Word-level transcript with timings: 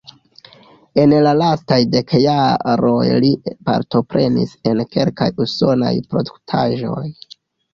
En 1.01 1.11
la 1.25 1.33
lastaj 1.41 1.77
dek 1.95 2.13
jaroj 2.23 3.05
li 3.25 3.31
partoprenis 3.69 4.57
en 4.73 4.83
kelkaj 4.97 5.29
usonaj 5.47 5.93
produktaĵoj. 6.15 7.07